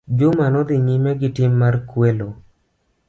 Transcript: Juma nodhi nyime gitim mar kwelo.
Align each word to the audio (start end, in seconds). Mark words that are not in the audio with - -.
Juma 0.17 0.45
nodhi 0.53 0.77
nyime 0.85 1.11
gitim 1.21 1.51
mar 1.61 1.75
kwelo. 1.89 2.27